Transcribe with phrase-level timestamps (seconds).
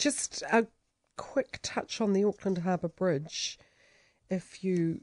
[0.00, 0.66] just a
[1.16, 3.58] quick touch on the Auckland Harbour Bridge.
[4.30, 5.02] If you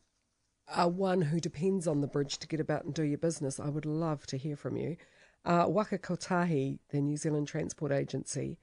[0.67, 3.69] are one who depends on the bridge to get about and do your business, I
[3.69, 4.97] would love to hear from you.
[5.45, 8.57] Uh, Waka Kotahi, the New Zealand Transport Agency,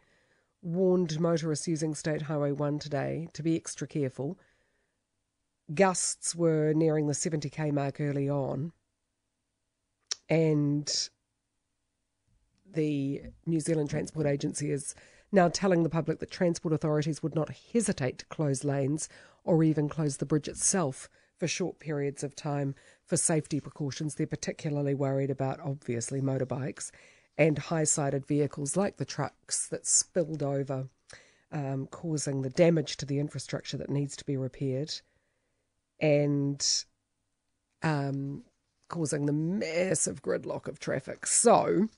[0.60, 4.36] warned motorists using State Highway 1 today to be extra careful.
[5.72, 8.72] Gusts were nearing the 70k mark early on,
[10.28, 11.08] and
[12.74, 14.96] the New Zealand Transport Agency is
[15.34, 19.08] now telling the public that transport authorities would not hesitate to close lanes
[19.44, 24.14] or even close the bridge itself for short periods of time for safety precautions.
[24.14, 26.90] They're particularly worried about, obviously, motorbikes
[27.36, 30.88] and high sided vehicles like the trucks that spilled over,
[31.50, 34.94] um, causing the damage to the infrastructure that needs to be repaired
[36.00, 36.84] and
[37.82, 38.44] um,
[38.88, 41.26] causing the massive gridlock of traffic.
[41.26, 41.88] So,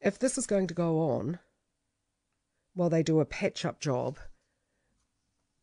[0.00, 1.40] if this is going to go on
[2.78, 4.20] while they do a patch up job,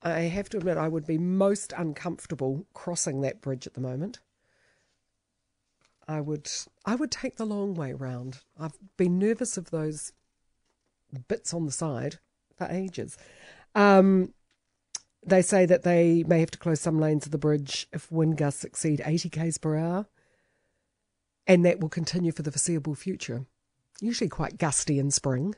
[0.02, 4.20] I have to admit I would be most uncomfortable crossing that bridge at the moment.
[6.10, 6.52] I would
[6.84, 8.40] I would take the long way round.
[8.60, 10.12] I've been nervous of those
[11.30, 12.20] bits on the side
[12.58, 13.18] for ages.
[13.76, 14.34] Um,
[15.26, 18.36] they say that they may have to close some lanes of the bridge if wind
[18.36, 20.06] gusts exceed 80 k's per hour,
[21.48, 23.46] and that will continue for the foreseeable future.
[24.02, 25.56] Usually quite gusty in spring,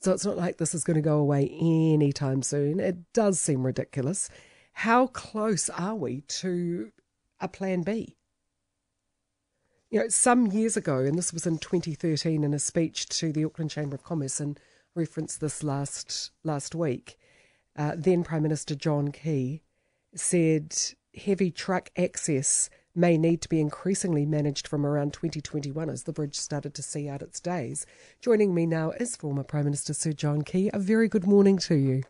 [0.00, 2.80] so it's not like this is going to go away anytime soon.
[2.80, 4.30] It does seem ridiculous.
[4.72, 6.90] How close are we to
[7.40, 8.16] a plan B?
[9.90, 13.44] You know, some years ago, and this was in 2013 in a speech to the
[13.44, 14.58] Auckland Chamber of Commerce, and
[14.94, 17.18] referenced this last last week,
[17.76, 19.62] uh, then Prime Minister John Key
[20.14, 20.76] said
[21.14, 26.36] heavy truck access may need to be increasingly managed from around 2021 as the bridge
[26.36, 27.86] started to see out its days.
[28.20, 30.70] Joining me now is former Prime Minister Sir John Key.
[30.74, 32.02] A very good morning to you.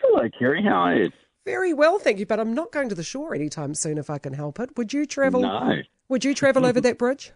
[0.00, 0.60] Hello, Kerre.
[0.62, 1.12] How are you?
[1.44, 2.26] Very well, thank you.
[2.26, 4.76] But I'm not going to the shore anytime soon if I can help it.
[4.76, 5.42] Would you travel?
[5.42, 5.76] No.
[6.08, 7.32] Would you travel over that bridge?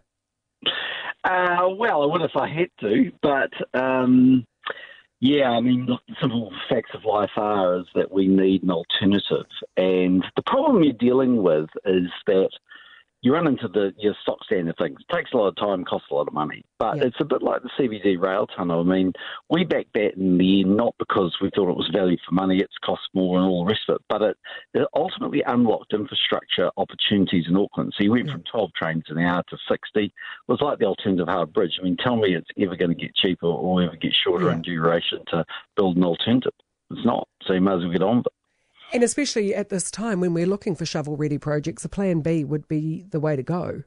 [1.23, 4.43] Uh, well, I would if I had to, but um,
[5.21, 8.71] yeah, I mean, look, the simple facts of life are is that we need an
[8.71, 9.45] alternative,
[9.77, 12.49] and the problem you're dealing with is that
[13.23, 14.99] you run into the your stock standard things.
[15.01, 16.65] It takes a lot of time, costs a lot of money.
[16.79, 17.05] But yeah.
[17.05, 18.81] it's a bit like the CBD rail tunnel.
[18.81, 19.13] I mean,
[19.51, 22.59] we backed that in the end not because we thought it was value for money,
[22.59, 24.37] it's cost more and all the rest of it, but it,
[24.73, 27.93] it ultimately unlocked infrastructure opportunities in Auckland.
[27.97, 28.35] So you went yeah.
[28.35, 30.05] from 12 trains an hour to 60.
[30.05, 30.13] It
[30.49, 31.79] was like the alternative hard bridge.
[31.79, 34.55] I mean, tell me it's ever going to get cheaper or ever get shorter yeah.
[34.55, 35.45] in duration to
[35.77, 36.53] build an alternative.
[36.91, 37.29] It's not.
[37.47, 38.33] So you might as well get on with it.
[38.93, 42.45] And especially at this time when we're looking for shovel ready projects, a plan B
[42.45, 43.85] would be the way to go.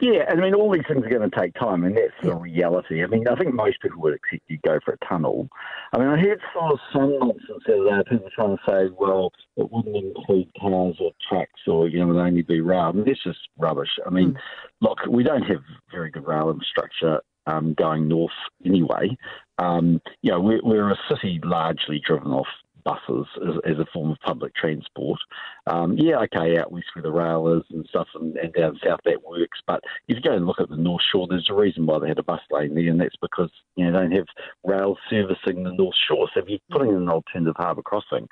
[0.00, 3.02] Yeah, I mean, all these things are going to take time, and that's the reality.
[3.02, 5.48] I mean, I think most people would accept you go for a tunnel.
[5.92, 8.94] I mean, I heard sort of some nonsense the other day, people trying to say,
[8.96, 12.82] well, it wouldn't include cars or trucks or, you know, it would only be rail.
[12.82, 13.88] I mean, that's just rubbish.
[14.06, 14.38] I mean, mm.
[14.80, 18.30] look, we don't have very good rail infrastructure um, going north
[18.64, 19.16] anyway.
[19.58, 22.46] Um, you know, we're, we're, a city largely driven off
[22.88, 25.20] buses as, as, a form of public transport.
[25.66, 29.00] Um, yeah, okay, out west where the rail is and stuff, and, and, down south
[29.04, 29.60] that works.
[29.66, 32.08] But if you go and look at the North Shore, there's a reason why they
[32.08, 34.26] had a bus lane there, and that's because you know they don't have
[34.64, 36.28] rail servicing the North Shore.
[36.32, 38.28] So if you're putting in an alternative harbour crossing,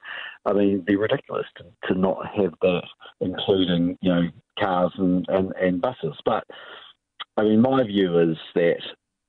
[0.47, 2.84] I mean, it'd be ridiculous to, to not have that,
[3.21, 4.22] including you know
[4.59, 6.16] cars and, and, and buses.
[6.25, 6.45] But
[7.37, 8.81] I mean, my view is that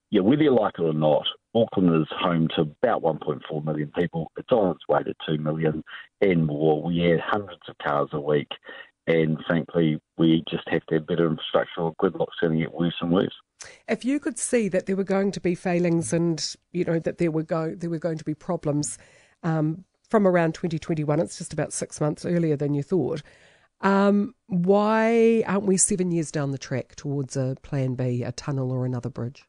[0.09, 4.31] yeah, whether you like it or not, Auckland is home to about 1.4 million people.
[4.37, 5.83] It's on its way to 2 million
[6.21, 6.81] and more.
[6.81, 8.49] We add hundreds of cars a week,
[9.05, 12.95] and frankly, we just have to have better infrastructure or gridlock's going to get worse
[13.01, 13.33] and worse.
[13.87, 17.17] If you could see that there were going to be failings and you know that
[17.17, 18.97] there were go- there were going to be problems
[19.43, 23.21] um, from around 2021, it's just about six months earlier than you thought.
[23.81, 28.71] Um, why aren't we seven years down the track towards a plan B, a tunnel
[28.71, 29.45] or another bridge?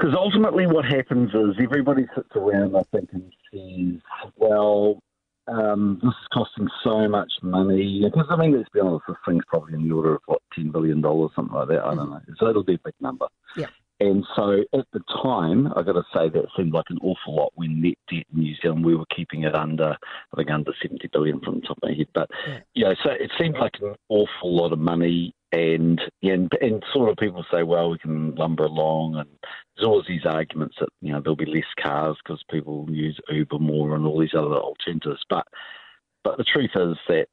[0.00, 4.00] Because ultimately, what happens is everybody sits around, I think, and says,
[4.36, 4.98] well,
[5.46, 8.00] um, this is costing so much money.
[8.02, 10.72] Because, I mean, let's be honest, this thing's probably in the order of, what, $10
[10.72, 11.84] billion, something like that.
[11.84, 12.20] I don't know.
[12.38, 13.26] So it'll be a big number.
[13.58, 13.66] Yeah.
[14.00, 17.36] And so at the time, I've got to say that it seemed like an awful
[17.36, 19.98] lot when net debt in New Zealand, we were keeping it under,
[20.32, 22.06] I think, under 70 billion from the top of my head.
[22.14, 26.50] But, yeah, you know, so it seemed like an awful lot of money and, and
[26.60, 29.28] and sort of people say, well, we can lumber along, and
[29.76, 33.58] there's always these arguments that you know there'll be less cars because people use Uber
[33.58, 35.22] more and all these other alternatives.
[35.28, 35.46] But
[36.22, 37.26] but the truth is that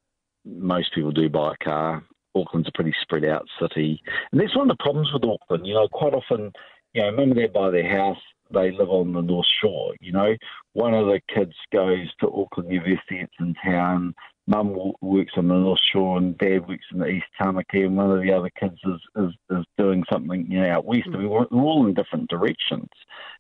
[0.46, 2.04] most people do buy a car.
[2.36, 5.66] Auckland's a pretty spread out city, and that's one of the problems with Auckland.
[5.66, 6.52] You know, quite often,
[6.94, 8.22] you know, maybe they buy their house,
[8.52, 9.96] they live on the North Shore.
[10.00, 10.36] You know,
[10.74, 14.14] one of the kids goes to Auckland University, it's in town.
[14.48, 18.10] Mum works on the North Shore and Dad works in the East Tamaki, and one
[18.10, 21.08] of the other kids is, is, is doing something you know out west.
[21.08, 21.16] Mm.
[21.16, 22.88] I mean, we're, we're all in different directions.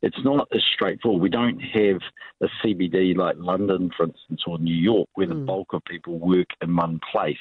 [0.01, 1.21] It's not as straightforward.
[1.21, 2.01] We don't have
[2.41, 5.29] a CBD like London, for instance, or New York, where mm.
[5.29, 7.37] the bulk of people work in one place.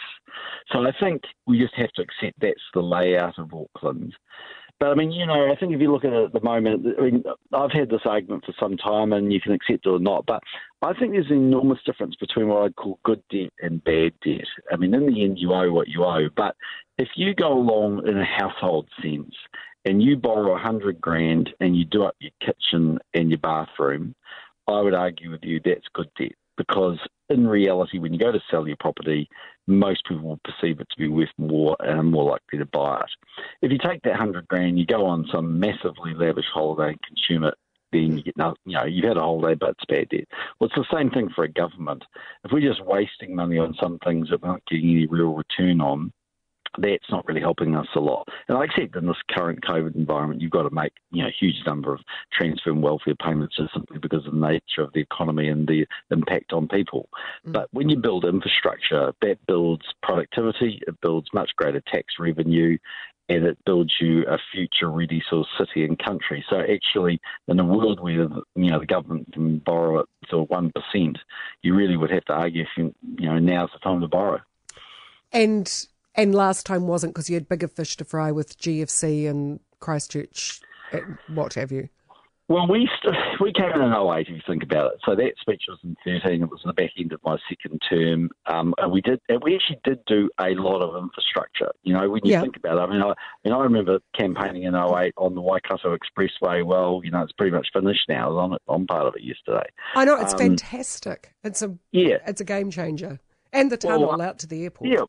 [0.70, 4.14] So I think we just have to accept that's the layout of Auckland.
[4.78, 6.86] But I mean, you know, I think if you look at it at the moment,
[6.98, 9.98] I mean, I've had this argument for some time, and you can accept it or
[9.98, 10.26] not.
[10.26, 10.42] But
[10.82, 14.46] I think there's an enormous difference between what I'd call good debt and bad debt.
[14.70, 16.28] I mean, in the end, you owe what you owe.
[16.36, 16.56] But
[16.98, 19.34] if you go along in a household sense
[19.86, 24.14] and you borrow a hundred grand and you do up your kitchen and your bathroom,
[24.68, 26.98] I would argue with you that's good debt because
[27.28, 29.28] in reality, when you go to sell your property,
[29.66, 33.00] most people will perceive it to be worth more and are more likely to buy
[33.00, 33.10] it.
[33.62, 37.44] If you take that hundred grand, you go on some massively lavish holiday and consume
[37.44, 37.54] it,
[37.92, 40.28] then you get no, you know, you've had a holiday, but it's bad debt.
[40.58, 42.04] Well, it's the same thing for a government.
[42.44, 45.80] If we're just wasting money on some things that we're not getting any real return
[45.80, 46.12] on,
[46.78, 48.28] that's not really helping us a lot.
[48.48, 51.36] And I accept in this current COVID environment, you've got to make you know a
[51.38, 52.00] huge number of
[52.32, 55.86] transfer and welfare payments just simply because of the nature of the economy and the
[56.10, 57.08] impact on people.
[57.46, 57.52] Mm.
[57.52, 62.78] But when you build infrastructure, that builds productivity, it builds much greater tax revenue,
[63.28, 66.44] and it builds you a future-ready sort of city and country.
[66.48, 70.72] So actually, in a world where you know the government can borrow it to one
[70.72, 71.18] percent,
[71.62, 74.40] you really would have to argue, if you, you know, now's the time to borrow.
[75.32, 79.60] And and last time wasn't because you had bigger fish to fry with GFC and
[79.80, 80.60] Christchurch,
[81.28, 81.88] what have you.
[82.48, 85.00] Well, we st- we came in in 08, if you think about it.
[85.04, 86.42] So that speech was in 13.
[86.42, 88.30] It was in the back end of my second term.
[88.46, 91.72] Um, and we did, and we actually did do a lot of infrastructure.
[91.82, 92.42] You know, when you yeah.
[92.42, 93.14] think about it, I mean, I, I
[93.44, 96.64] mean, I remember campaigning in 08 on the Waikato Expressway.
[96.64, 98.26] Well, you know, it's pretty much finished now.
[98.26, 99.68] I was on it, on part of it yesterday.
[99.96, 101.34] I know it's um, fantastic.
[101.42, 103.18] It's a yeah, it's a game changer.
[103.52, 104.90] And the tunnel well, out to the airport.
[104.90, 105.04] Yeah,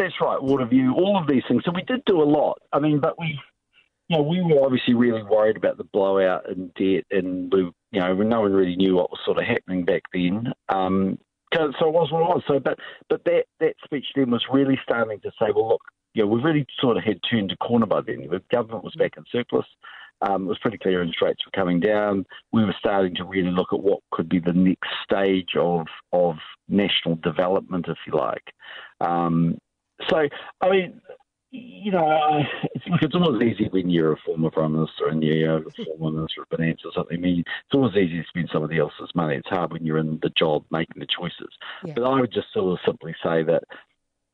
[0.00, 1.62] that's right, Waterview, all of these things.
[1.64, 2.58] So we did do a lot.
[2.72, 3.38] I mean, but we,
[4.08, 8.00] you know, we were obviously really worried about the blowout in debt, and we, you
[8.00, 10.52] know, no one really knew what was sort of happening back then.
[10.70, 11.18] Um,
[11.54, 12.42] so it was what it was.
[12.48, 15.82] So, but but that that speech then was really starting to say, well, look,
[16.14, 18.26] you know, we really sort of had turned a corner by then.
[18.30, 19.66] The government was back in surplus.
[20.22, 22.26] Um, it was pretty clear interest rates were coming down.
[22.52, 26.36] We were starting to really look at what could be the next stage of of
[26.68, 28.52] national development, if you like.
[29.00, 29.58] Um,
[30.08, 30.28] so,
[30.60, 31.00] I mean,
[31.52, 32.42] you know,
[32.74, 36.18] it's, look, it's always easy when you're a former prime minister and you're a former
[36.18, 37.18] minister of finance or something.
[37.18, 39.36] I mean, it's always easy to spend somebody else's money.
[39.36, 41.52] It's hard when you're in the job making the choices.
[41.84, 41.94] Yeah.
[41.96, 43.64] But I would just sort of simply say that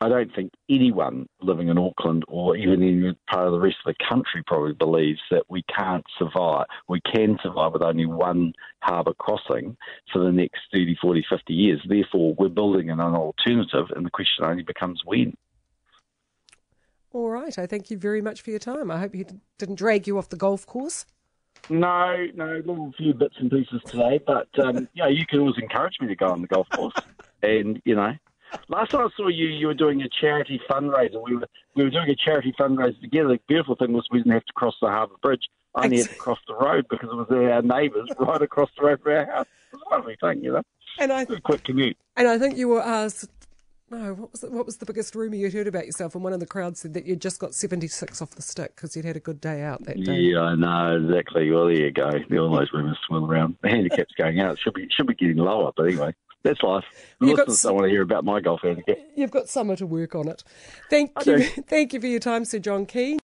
[0.02, 3.94] I don't think anyone living in Auckland or even in part of the rest of
[3.94, 6.66] the country probably believes that we can't survive.
[6.86, 8.52] We can survive with only one
[8.82, 9.74] harbour crossing
[10.12, 11.80] for the next 30, 40, 50 years.
[11.88, 15.34] Therefore, we're building an alternative, and the question only becomes when.
[17.16, 17.58] All right.
[17.58, 18.90] I thank you very much for your time.
[18.90, 19.24] I hope he
[19.56, 21.06] didn't drag you off the golf course.
[21.70, 25.56] No, no, a little few bits and pieces today, but um, yeah, you can always
[25.56, 26.94] encourage me to go on the golf course.
[27.42, 28.12] And you know,
[28.68, 31.22] last time I saw you, you were doing a charity fundraiser.
[31.22, 33.28] We were we were doing a charity fundraiser together.
[33.28, 35.42] The beautiful thing was we didn't have to cross the harbour bridge.
[35.74, 38.86] I only had to cross the road because it was our neighbours right across the
[38.86, 39.46] road from our house.
[39.72, 40.62] It was a lovely thing, you know.
[40.98, 41.96] And I, a quick commute.
[42.16, 43.28] And I think you were asked
[43.90, 46.14] no, what was the, what was the biggest rumour you'd heard about yourself?
[46.14, 48.96] And one of the crowd said that you'd just got 76 off the stick because
[48.96, 50.14] you'd had a good day out that day.
[50.14, 51.50] Yeah, I know, exactly.
[51.50, 52.10] Well, there you go.
[52.10, 53.56] All those rumours swirl around.
[53.62, 54.52] The handicap's going out.
[54.52, 56.14] It should be, should be getting lower, but anyway.
[56.42, 56.84] That's life.
[57.18, 58.98] The You've listeners got, don't want to hear about my golf handicap.
[59.16, 60.44] You've got summer to work on it.
[60.88, 61.38] Thank I you.
[61.38, 61.44] Do.
[61.68, 63.14] Thank you for your time, Sir John Key.